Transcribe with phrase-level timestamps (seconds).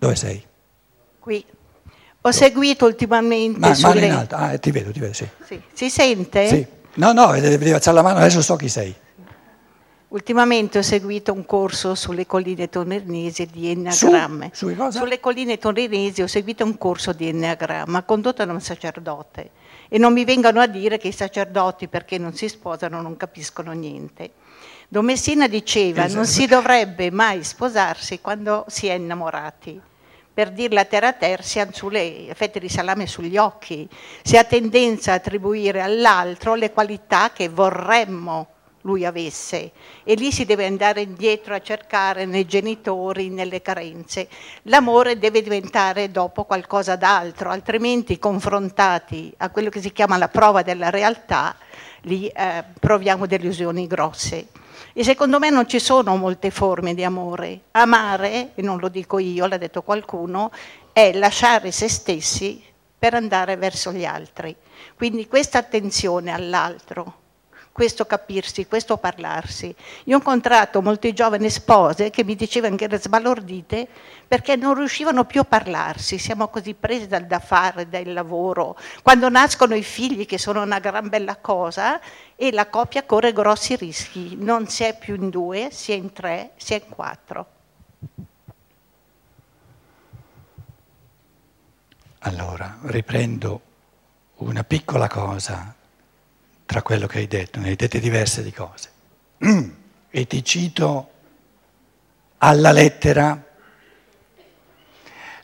[0.00, 0.42] Dove sei?
[1.18, 1.44] Qui.
[2.22, 3.94] Ho seguito ultimamente Ma, sulle...
[3.94, 4.34] mano in alto.
[4.34, 5.28] Ah, ti vedo, ti vedo, sì.
[5.44, 5.60] Sì.
[5.74, 6.48] Si sente?
[6.48, 6.66] Sì.
[6.94, 8.94] No, no, devi alzare la mano, adesso so chi sei.
[10.08, 14.50] Ultimamente ho seguito un corso sulle colline torinesi di enneagramme.
[14.54, 14.74] Su?
[14.74, 14.98] Cosa?
[14.98, 19.50] Sulle colline torinesi ho seguito un corso di enneagramma condotto da un sacerdote.
[19.90, 23.72] E non mi vengano a dire che i sacerdoti, perché non si sposano, non capiscono
[23.72, 24.30] niente.
[24.88, 26.16] Don Messina diceva Esatto.
[26.16, 29.80] non si dovrebbe mai sposarsi quando si è innamorati.
[30.32, 33.88] Per dirla terra a terra si hanno sulle fette di salame sugli occhi,
[34.22, 38.48] si ha tendenza a attribuire all'altro le qualità che vorremmo
[38.82, 39.72] lui avesse
[40.04, 44.28] e lì si deve andare indietro a cercare nei genitori, nelle carenze.
[44.62, 50.62] L'amore deve diventare dopo qualcosa d'altro, altrimenti confrontati a quello che si chiama la prova
[50.62, 51.56] della realtà,
[52.02, 54.46] lì eh, proviamo delusioni grosse.
[54.92, 57.60] E secondo me non ci sono molte forme di amore.
[57.72, 60.50] Amare, e non lo dico io, l'ha detto qualcuno,
[60.92, 62.62] è lasciare se stessi
[62.98, 64.54] per andare verso gli altri.
[64.96, 67.19] Quindi questa attenzione all'altro,
[67.80, 69.74] questo capirsi, questo parlarsi.
[70.04, 73.88] Io ho incontrato molte giovani spose che mi dicevano che erano sbalordite
[74.28, 78.76] perché non riuscivano più a parlarsi, siamo così presi dal da fare, dal lavoro.
[79.00, 81.98] Quando nascono i figli, che sono una gran bella cosa,
[82.36, 86.12] e la coppia corre grossi rischi, non si è più in due, si è in
[86.12, 87.46] tre, si è in quattro.
[92.18, 93.60] Allora, riprendo
[94.34, 95.78] una piccola cosa
[96.70, 98.90] tra quello che hai detto, ne hai dette diverse di cose.
[100.12, 101.10] E ti cito
[102.38, 103.40] alla lettera.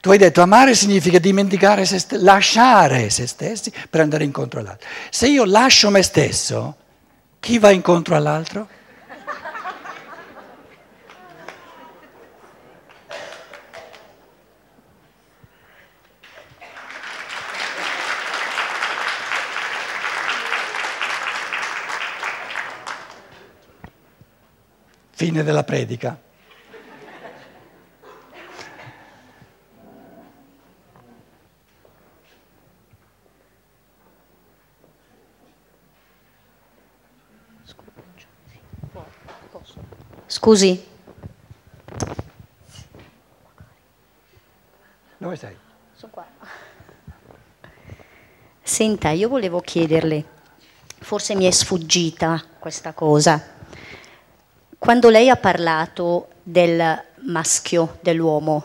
[0.01, 4.89] Tu hai detto amare significa dimenticare se stessi, lasciare se stessi per andare incontro all'altro.
[5.11, 6.77] Se io lascio me stesso,
[7.39, 8.69] chi va incontro all'altro?
[25.19, 26.21] Fine della predica.
[40.27, 40.85] Scusi,
[45.17, 45.57] Dove sei?
[48.63, 50.25] senta, io volevo chiederle,
[50.99, 53.56] forse mi è sfuggita questa cosa.
[54.87, 58.65] Quando lei ha parlato del maschio, dell'uomo,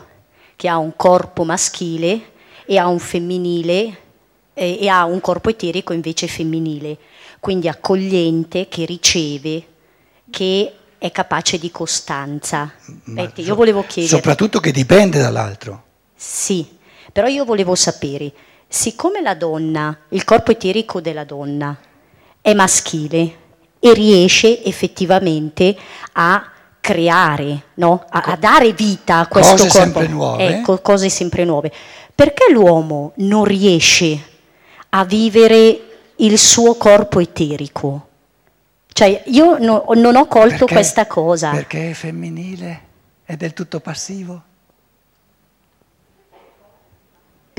[0.55, 2.33] che ha un corpo maschile
[2.67, 3.97] e ha un femminile
[4.53, 6.95] e, e ha un corpo eterico invece femminile,
[7.39, 9.65] quindi accogliente, che riceve,
[10.29, 12.71] che è capace di costanza.
[13.05, 14.15] Ma Ecco, so- io volevo chiedere...
[14.15, 15.83] Soprattutto che dipende dall'altro.
[16.13, 16.77] Sì,
[17.11, 18.31] però io volevo sapere,
[18.67, 21.75] siccome la donna, il corpo eterico della donna
[22.39, 23.40] è maschile
[23.83, 25.75] e riesce effettivamente
[26.13, 26.49] a
[26.79, 28.05] creare, no?
[28.09, 30.47] a, a dare vita a questo Cose corpo, sempre nuove.
[30.47, 31.71] Ecco, cose sempre nuove.
[32.13, 34.19] Perché l'uomo non riesce
[34.89, 35.81] a vivere
[36.17, 38.07] il suo corpo eterico?
[38.93, 41.49] Cioè, io no- non ho colto Perché- questa cosa.
[41.49, 42.81] Perché è femminile?
[43.23, 44.43] È del tutto passivo?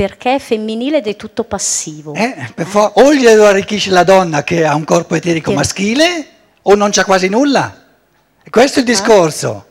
[0.03, 2.13] Perché è femminile ed è tutto passivo.
[2.15, 5.57] Eh, for- o glielo arricchisce la donna che ha un corpo eterico Sì.
[5.57, 6.27] maschile
[6.63, 7.85] o non c'ha quasi nulla.
[8.51, 9.67] Questo è il discorso.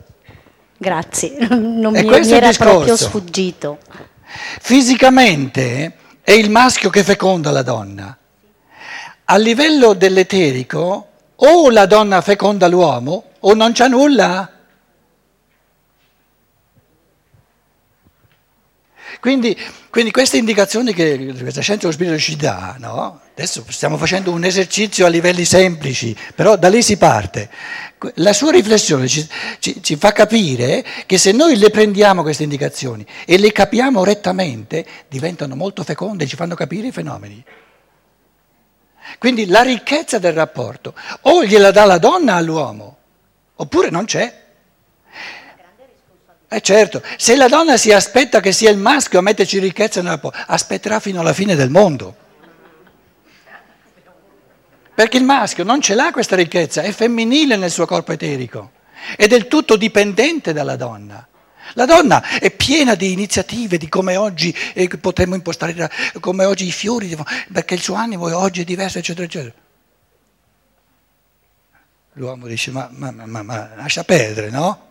[0.78, 3.80] Grazie, non E mi, mi era proprio sfuggito.
[4.62, 8.18] Fisicamente è il maschio che feconda la donna.
[9.26, 14.50] A livello dell'eterico o la donna feconda l'uomo o non c'ha nulla.
[19.22, 19.56] Quindi,
[19.92, 23.22] quindi queste indicazioni che questa scienza dello spirito ci dà, no?
[23.36, 27.48] adesso stiamo facendo un esercizio a livelli semplici, però da lì si parte.
[28.16, 29.28] La sua riflessione ci,
[29.60, 34.84] ci- ci fa capire che se noi le prendiamo queste indicazioni e le capiamo rettamente,
[35.08, 37.46] diventano molto feconde e ci fanno capire i fenomeni.
[39.20, 42.98] Quindi la ricchezza del rapporto o gliela dà la donna all'uomo,
[43.54, 44.41] oppure non c'è.
[46.54, 50.12] Eh certo, se la donna si aspetta che sia il maschio a metterci ricchezza nel
[50.12, 52.14] rapporto, aspetterà fino alla fine del mondo.
[54.94, 58.72] Perché il maschio non ce l'ha questa ricchezza, è femminile nel suo corpo eterico,
[59.16, 61.26] è del tutto dipendente dalla donna.
[61.76, 65.90] La donna è piena di iniziative, di come oggi eh, potremmo impostare,
[66.20, 67.18] come oggi i fiori,
[67.50, 69.54] perché il suo animo oggi è diverso, eccetera, eccetera.
[72.16, 74.90] L'uomo dice, ma- ma- ma- ma lascia perdere, no?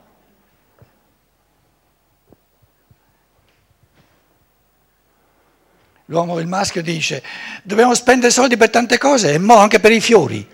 [6.11, 7.23] L'uomo, il maschio dice,
[7.63, 10.45] dobbiamo spendere soldi per tante cose e mo anche per i fiori.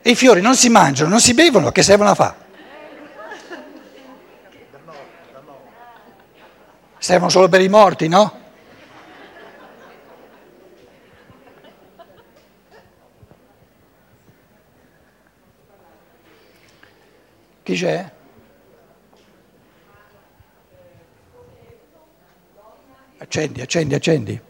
[0.00, 2.36] E i fiori non si mangiano, non si bevono, che servono a fare?
[6.96, 8.40] Servono solo per i morti, no?
[17.62, 18.20] Chi c'è?
[23.32, 24.40] Accendi, accendi, accendi.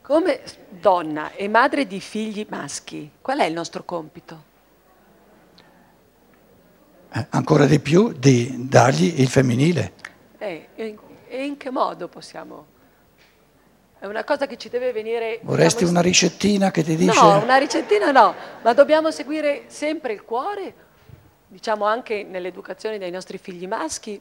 [0.00, 4.44] Come donna e madre di figli maschi, qual è il nostro compito?
[7.12, 9.92] Eh, ancora di più di dargli il femminile.
[10.38, 10.96] E in,
[11.30, 12.66] in che modo possiamo?
[13.98, 15.40] È una cosa che ci deve venire...
[15.42, 17.20] Vorresti diciamo, una ricettina che ti dice?
[17.20, 20.74] No, una ricettina no, ma dobbiamo seguire sempre il cuore,
[21.48, 24.20] diciamo anche nell'educazione dei nostri figli maschi,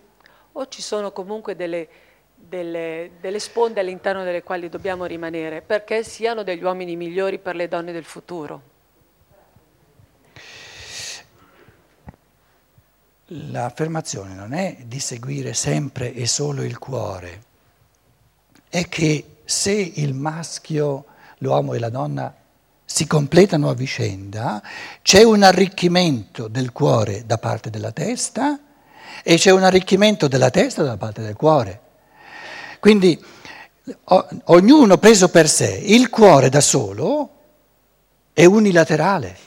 [0.54, 1.88] o ci sono comunque delle
[2.48, 7.68] delle, delle, sponde all'interno delle quali dobbiamo rimanere perché siano degli uomini migliori per le
[7.68, 8.70] donne del futuro.
[13.26, 17.44] L'affermazione non è di seguire sempre e solo il cuore,
[18.68, 21.06] è che se il maschio,
[21.38, 22.36] l'uomo e la donna
[22.84, 24.62] si completano a vicenda,
[25.02, 28.60] c'è un arricchimento del cuore da parte della testa
[29.24, 31.91] e c'è un arricchimento della testa da parte del cuore.
[32.82, 33.24] Quindi
[34.06, 37.30] o, ognuno preso per sé, il cuore da solo
[38.34, 39.38] è unilaterale,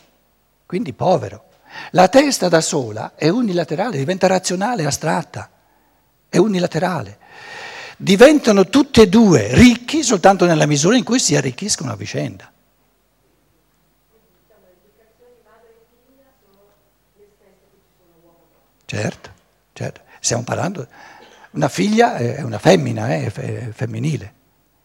[0.64, 1.46] quindi povero.
[1.90, 5.50] La testa da sola è unilaterale, diventa razionale, astratta,
[6.28, 7.19] è unilaterale.
[7.96, 12.52] Diventano tutte e due ricchi soltanto nella misura in cui si arricchiscono a vicenda.
[18.84, 19.30] Certo,
[19.72, 20.87] certo, stiamo parlando
[21.54, 24.32] una figlia è una femmina, eh, è femminile,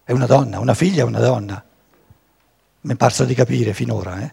[0.04, 1.63] è una donna, una figlia è una donna.
[2.81, 4.21] Mi è parso di capire finora.
[4.21, 4.31] Eh?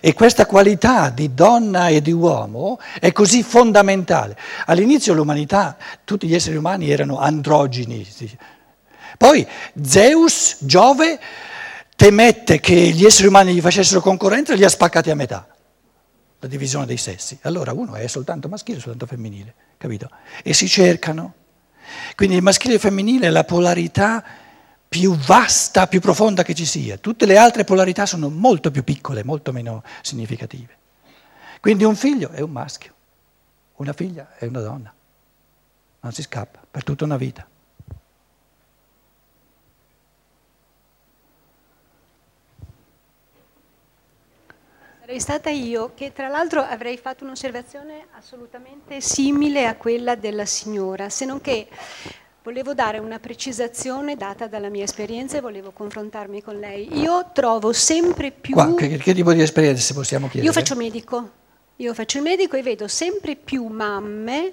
[0.00, 4.36] E questa qualità di donna e di uomo è così fondamentale.
[4.66, 8.06] All'inizio l'umanità, tutti gli esseri umani erano androgini.
[9.18, 9.46] Poi
[9.82, 11.20] Zeus, Giove,
[11.94, 15.46] temette che gli esseri umani gli facessero concorrenza e li ha spaccati a metà
[16.40, 17.38] la divisione dei sessi.
[17.42, 20.10] Allora uno è soltanto maschile, soltanto femminile, capito?
[20.42, 21.34] E si cercano.
[22.14, 24.24] Quindi il maschile e il femminile è la polarità
[24.88, 26.96] più vasta, più profonda che ci sia.
[26.96, 30.76] Tutte le altre polarità sono molto più piccole, molto meno significative.
[31.60, 32.94] Quindi un figlio è un maschio,
[33.76, 34.92] una figlia è una donna.
[36.00, 37.46] Non si scappa per tutta una vita.
[45.08, 51.08] Sarei stata io che tra l'altro avrei fatto un'osservazione assolutamente simile a quella della signora,
[51.08, 51.66] se non che
[52.42, 56.98] volevo dare una precisazione data dalla mia esperienza e volevo confrontarmi con lei.
[56.98, 58.52] Io trovo sempre più...
[58.52, 60.44] Qua, che, che tipo di esperienza se possiamo chiedere?
[60.44, 61.30] Io faccio medico,
[61.76, 64.52] io faccio il medico e vedo sempre più mamme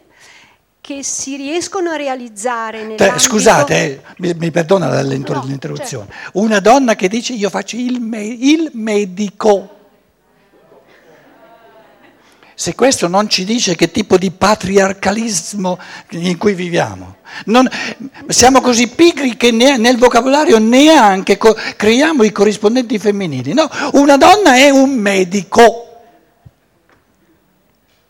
[0.79, 3.19] che si riescono a realizzare nell'ambito...
[3.19, 6.05] Scusate, eh, mi, mi, perdona l'interruzione.
[6.05, 6.39] No, certo.
[6.39, 9.74] Una donna che dice io faccio il, me, il medico
[12.55, 15.77] se questo non ci dice che tipo di patriarcalismo
[16.11, 17.17] in cui viviamo.
[17.45, 17.69] Non,
[18.27, 23.53] siamo così pigri che ne, nel vocabolario neanche co, creiamo i corrispondenti femminili.
[23.53, 25.81] No, una donna è un medico.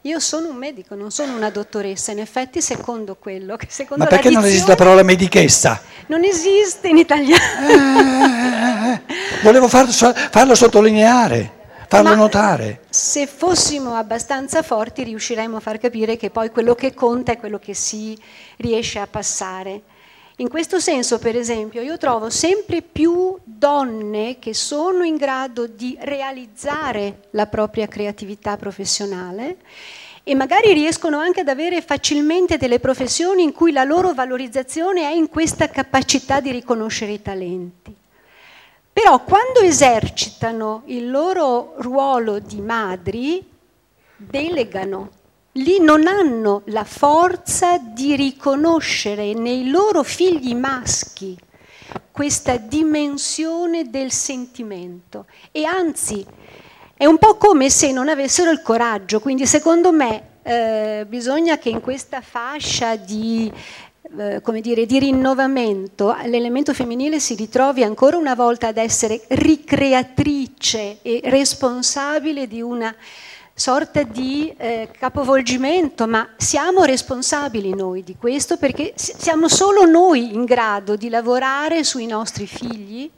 [0.02, 4.10] Io sono un medico, non sono una dottoressa, in effetti secondo quello che secondo Ma
[4.10, 5.82] perché non esiste la parola medichessa?
[6.06, 7.42] Non esiste in italiano.
[7.68, 9.02] Eh, eh, eh,
[9.42, 12.82] volevo farlo, farlo sottolineare farlo Ma notare.
[12.90, 17.60] Se fossimo abbastanza forti riusciremmo a far capire che poi quello che conta è quello
[17.60, 18.18] che si
[18.58, 19.82] riesce a passare.
[20.38, 25.98] In questo senso, per esempio, io trovo sempre più donne che sono in grado di
[26.02, 29.58] realizzare la propria creatività professionale
[30.24, 35.14] e magari riescono anche ad avere facilmente delle professioni in cui la loro valorizzazione è
[35.14, 37.96] in questa capacità di riconoscere i talenti.
[38.96, 43.46] Però quando esercitano il loro ruolo di madri,
[44.16, 45.10] delegano.
[45.52, 51.38] Lì non hanno la forza di riconoscere nei loro figli maschi
[52.10, 56.26] questa dimensione del sentimento e anzi
[56.96, 61.70] è un po' come se non avessero il coraggio, quindi secondo me eh, bisogna che
[61.70, 63.52] in questa fascia di
[64.18, 71.00] eh, come dire, di rinnovamento, l'elemento femminile si ritrovi ancora una volta ad essere ricreatrice
[71.02, 72.96] e responsabile di una
[73.54, 80.44] sorta di eh, capovolgimento, ma siamo responsabili noi di questo perché siamo solo noi in
[80.44, 83.10] grado di lavorare sui nostri figli,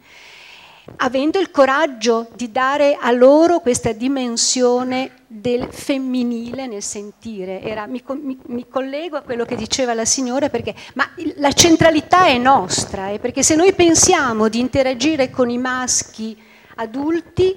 [0.95, 7.61] avendo il coraggio di dare a loro questa dimensione del femminile nel sentire.
[7.61, 12.27] Era, mi, mi, mi, collego a quello che diceva la signora perché ma la centralità
[12.27, 16.35] è nostra, eh, perché se noi pensiamo di interagire con i maschi
[16.75, 17.55] adulti,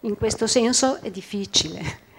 [0.00, 2.10] in questo senso è difficile.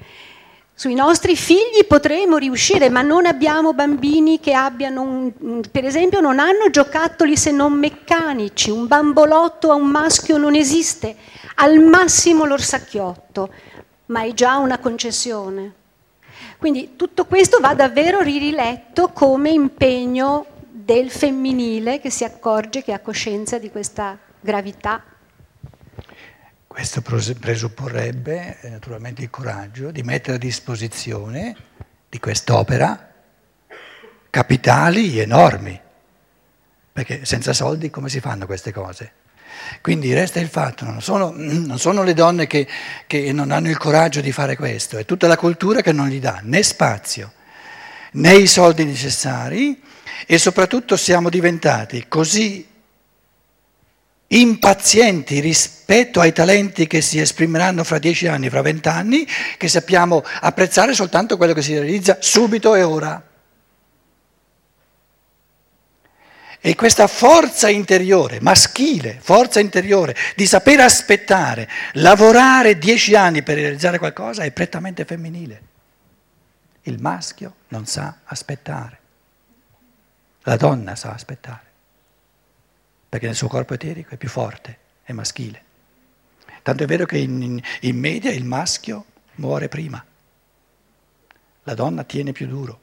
[0.75, 6.39] Sui nostri figli potremo riuscire, ma non abbiamo bambini che abbiano, un, per esempio, non
[6.39, 11.15] hanno giocattoli se non meccanici, un bambolotto a un maschio non esiste,
[11.55, 13.53] al massimo l'orsacchiotto,
[14.07, 15.73] ma è già una concessione.
[16.57, 22.99] Quindi tutto questo va davvero riletto come impegno del femminile che si accorge, che ha
[22.99, 25.03] coscienza di questa gravità
[26.73, 31.55] questo presupporrebbe eh, naturalmente il coraggio di mettere a disposizione
[32.09, 33.11] di quest'opera
[34.31, 35.79] capitali enormi,
[36.91, 39.11] perché senza soldi come si fanno queste cose?
[39.81, 42.67] Quindi resta il fatto, non sono, non sono le donne che,
[43.05, 46.19] che non hanno il coraggio di fare questo, è tutta la cultura che non gli
[46.19, 47.33] dà né spazio
[48.13, 49.79] né i soldi necessari
[50.25, 52.67] e soprattutto siamo diventati così
[54.33, 60.93] impazienti rispetto ai talenti che si esprimeranno fra dieci anni, fra vent'anni, che sappiamo apprezzare
[60.93, 63.27] soltanto quello che si realizza subito e ora.
[66.65, 73.97] E questa forza interiore, maschile, forza interiore, di saper aspettare, lavorare dieci anni per realizzare
[73.97, 75.61] qualcosa è prettamente femminile.
[76.83, 78.99] Il maschio non sa aspettare,
[80.43, 81.71] la donna sa aspettare
[83.13, 85.63] perché nel suo corpo eterico è più forte, è maschile.
[86.63, 89.05] Tanto è vero che in, in media il maschio
[89.35, 90.03] muore prima,
[91.61, 92.79] la donna tiene più duro.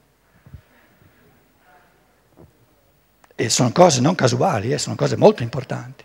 [3.34, 6.04] E sono cose non casuali, eh, sono cose molto importanti.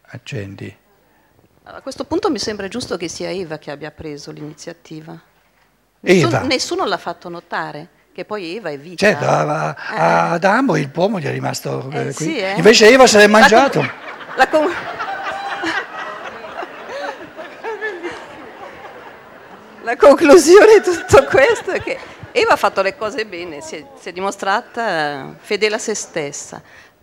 [0.00, 0.88] Accendi.
[1.80, 5.18] A questo punto mi sembra giusto che sia Eva che abbia preso l'iniziativa.
[6.02, 6.28] Eva.
[6.28, 9.06] Nessuno, nessuno l'ha fatto notare, che poi Eva è vita.
[9.06, 10.34] Certo, a, a, eh.
[10.34, 12.24] Adamo il pomo gli è rimasto eh, eh, qui.
[12.26, 12.52] Sì, eh.
[12.56, 13.80] Invece Eva se l'è mangiato.
[14.36, 14.70] La con-
[19.82, 21.98] la conclusione di tutto questo è che
[22.32, 26.60] Eva ha fatto le cose bene, si è, si è dimostrata fedele a se stessa.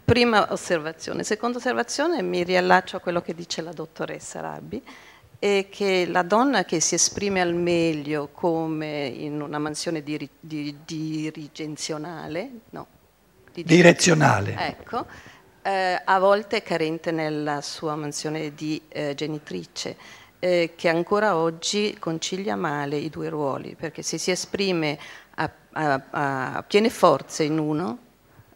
[0.07, 1.25] Prima osservazione.
[1.25, 4.81] Seconda osservazione, mi riallaccio a quello che dice la dottoressa Rabbi,
[5.37, 10.77] è che la donna che si esprime al meglio come in una mansione diri, di,
[10.85, 12.87] dirigenzionale, no,
[13.51, 15.05] di, direzionale, ecco,
[15.61, 19.97] eh, a volte è carente nella sua mansione di eh, genitrice,
[20.39, 24.97] eh, che ancora oggi concilia male i due ruoli, perché se si esprime
[25.35, 28.05] a, a, a piene forze in uno,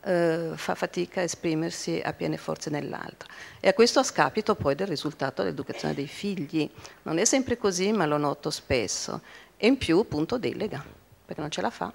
[0.03, 3.29] eh, fa fatica a esprimersi a piene forze nell'altro.
[3.60, 6.70] E a questo a scapito poi del risultato dell'educazione dei figli.
[7.03, 9.22] Non è sempre così, ma lo noto spesso.
[9.58, 10.84] E in più, appunto, delega,
[11.25, 11.93] perché non ce la fa.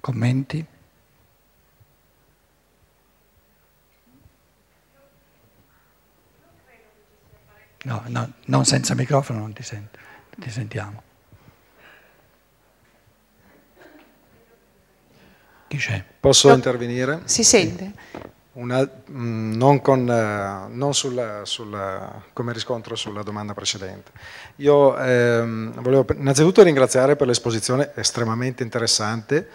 [0.00, 0.66] Commenti?
[7.82, 9.98] No, no, non senza microfono non ti, sento,
[10.36, 11.09] ti sentiamo.
[15.70, 16.02] Chi c'è?
[16.18, 16.54] Posso no.
[16.54, 17.20] intervenire?
[17.26, 17.92] Si sente.
[18.54, 24.10] Una, mh, mm, non, con, uh, non sul, sul, come riscontro sulla domanda precedente.
[24.56, 29.48] Io ehm, volevo innanzitutto ringraziare per l'esposizione estremamente interessante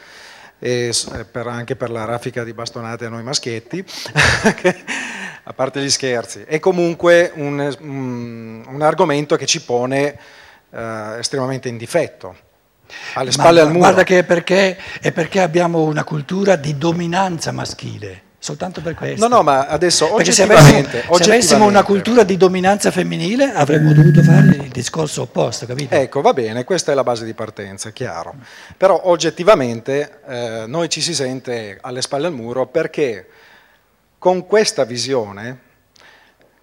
[0.57, 0.93] e
[1.29, 3.84] per, anche per la raffica di bastonate a noi maschietti,
[5.43, 6.43] a parte gli scherzi.
[6.43, 10.17] È comunque un, un, un argomento che ci pone
[10.69, 10.77] uh,
[11.17, 12.45] estremamente in difetto
[13.13, 13.80] alle spalle Ma, al muro.
[13.80, 18.24] Guarda che è perché, è perché abbiamo una cultura di dominanza maschile.
[18.46, 19.27] Soltanto per questo.
[19.27, 23.92] No, no, ma adesso Perché se avessimo, se avessimo una cultura di dominanza femminile avremmo
[23.92, 25.96] dovuto fare il discorso opposto, capito?
[25.96, 28.36] Ecco, va bene, questa è la base di partenza, chiaro.
[28.77, 33.27] Però oggettivamente eh, noi ci si sente alle spalle al muro perché
[34.20, 35.60] con questa visione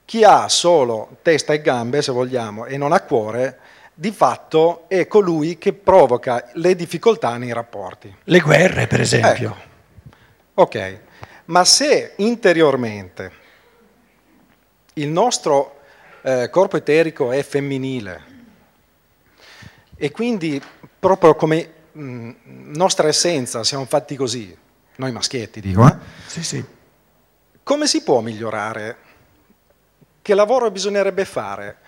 [0.05, 3.59] chi ha solo testa e gambe, se vogliamo, e non ha cuore,
[3.95, 8.15] di fatto è colui che provoca le difficoltà nei rapporti.
[8.25, 9.51] Le guerre, per esempio.
[9.51, 9.71] Ecco.
[10.55, 10.99] Ok,
[11.47, 13.33] ma se interiormente
[14.95, 15.81] il nostro
[16.23, 18.31] eh, corpo eterico è femminile
[19.97, 20.61] E quindi
[20.99, 22.31] proprio come mh,
[22.75, 24.57] nostra essenza siamo fatti così,
[24.97, 25.97] noi maschietti dico, eh?
[26.27, 26.65] Sì, sì.
[27.63, 28.97] Come si può migliorare?
[30.21, 31.79] Che lavoro bisognerebbe fare?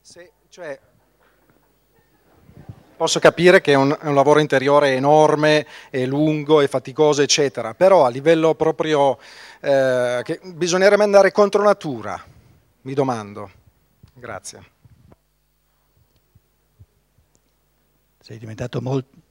[0.00, 0.78] Se, cioè,
[2.98, 7.72] posso capire che è un, è un, lavoro interiore enorme, è lungo, è faticoso, eccetera,
[7.72, 9.18] però a livello proprio
[9.60, 12.22] eh, che bisognerebbe andare contro natura,
[12.82, 13.50] mi domando.
[14.12, 14.62] Grazie.
[18.20, 19.26] Sei diventato molto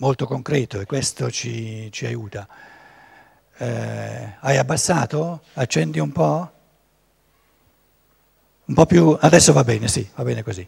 [0.00, 2.48] molto concreto e questo ci, ci aiuta.
[3.56, 5.42] Eh, hai abbassato?
[5.54, 6.50] Accendi un po'?
[8.64, 10.66] Un po' più, adesso va bene, sì, va bene così.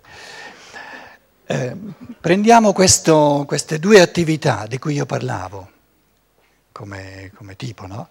[1.53, 1.77] Eh,
[2.19, 5.71] prendiamo questo, queste due attività di cui io parlavo,
[6.73, 8.09] come, come tipo, no?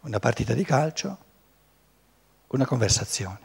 [0.00, 1.16] Una partita di calcio,
[2.48, 3.40] una conversazione.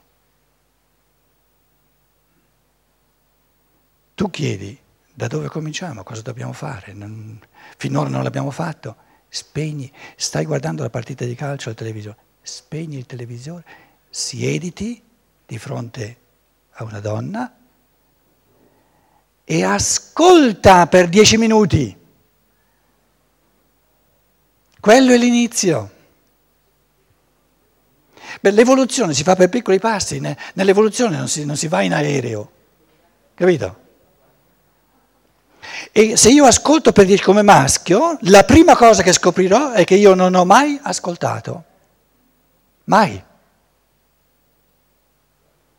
[4.15, 4.77] Tu chiedi
[5.13, 6.03] da dove cominciamo?
[6.03, 6.91] Cosa dobbiamo fare?
[6.91, 7.39] Non,
[7.77, 8.97] finora non l'abbiamo fatto.
[9.29, 13.63] Spegni, stai guardando la partita di calcio al televisore, spegni il televisore,
[14.09, 15.01] siediti
[15.45, 16.17] di fronte
[16.71, 17.57] a una donna
[19.49, 21.95] e ascolta per dieci minuti.
[24.77, 25.91] Quello è l'inizio.
[28.41, 32.51] Beh, l'evoluzione si fa per piccoli passi, nell'evoluzione non si, non si va in aereo,
[33.35, 33.85] capito?
[35.93, 39.95] E se io ascolto per dire come maschio, la prima cosa che scoprirò è che
[39.95, 41.63] io non ho mai ascoltato.
[42.83, 43.23] Mai.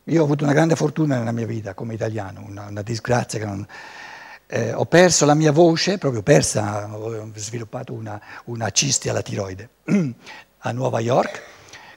[0.08, 3.44] Io ho avuto una grande fortuna nella mia vita come italiano, una, una disgrazia che
[3.44, 3.66] non...
[4.46, 9.68] Eh, ho perso la mia voce, proprio persa, ho sviluppato una, una cisti alla tiroide
[10.60, 11.42] a Nuova York,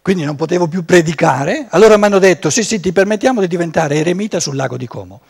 [0.01, 1.67] quindi non potevo più predicare.
[1.69, 5.21] Allora mi hanno detto, sì sì, ti permettiamo di diventare eremita sul lago di Como.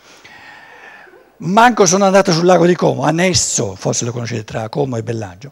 [1.37, 5.51] Manco sono andato sul lago di Como, annesso, forse lo conoscete, tra Como e Bellagio,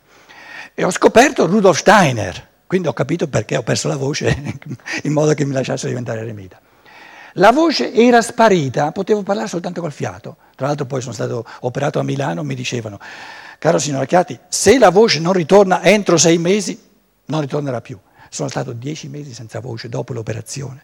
[0.74, 4.58] e ho scoperto Rudolf Steiner, quindi ho capito perché ho perso la voce
[5.04, 6.60] in modo che mi lasciasse diventare eremita.
[7.34, 10.38] La voce era sparita, potevo parlare soltanto col fiato.
[10.56, 13.00] Tra l'altro poi sono stato operato a Milano, mi dicevano,
[13.58, 16.80] caro signor Acchiati, se la voce non ritorna entro sei mesi,
[17.26, 17.98] non ritornerà più.
[18.30, 20.84] Sono stato dieci mesi senza voce dopo l'operazione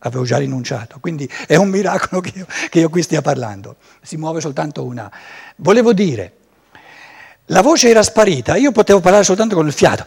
[0.00, 4.16] avevo già rinunciato, quindi è un miracolo che io, che io qui stia parlando, si
[4.16, 5.10] muove soltanto una.
[5.56, 6.32] Volevo dire,
[7.46, 10.04] la voce era sparita, io potevo parlare soltanto con il fiato.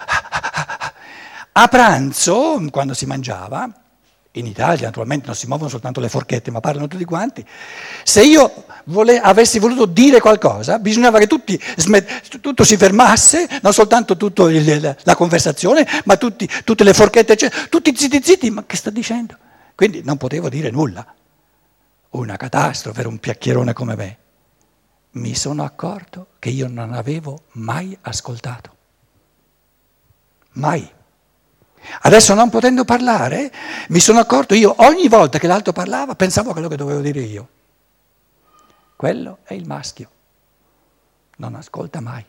[1.51, 3.69] A pranzo, quando si mangiava,
[4.33, 7.43] in Italia naturalmente non si muovono soltanto le forchette, ma parlano tutti quanti,
[8.03, 11.59] se io vole, avessi voluto dire qualcosa, bisognava che tutti,
[12.39, 14.15] tutto si fermasse, non soltanto
[14.47, 18.91] il, la conversazione, ma tutti, tutte le forchette, eccetera, tutti zitti zitti, ma che sta
[18.91, 19.35] dicendo?
[19.73, 21.05] Quindi non potevo dire nulla.
[22.11, 24.17] Una catastrofe per un piacchierone come me.
[25.11, 28.75] Mi sono accorto che io non avevo mai ascoltato.
[30.53, 30.97] Mai.
[32.01, 33.51] Adesso non potendo parlare,
[33.89, 37.19] mi sono accorto io ogni volta che l'altro parlava pensavo a quello che dovevo dire
[37.19, 37.47] io.
[38.95, 40.09] Quello è il maschio.
[41.37, 42.23] Non ascolta mai.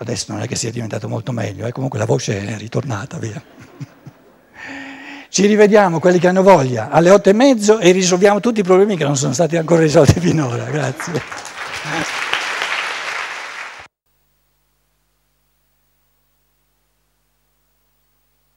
[0.00, 1.72] Adesso non è che sia diventato molto meglio, eh?
[1.72, 3.42] comunque la voce è ritornata, via.
[5.28, 8.96] Ci rivediamo, quelli che hanno voglia, alle otto e mezzo e risolviamo tutti i problemi
[8.96, 10.64] che non sono stati ancora risolti finora.
[10.64, 12.26] Grazie.